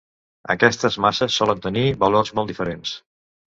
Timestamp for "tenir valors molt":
1.67-2.53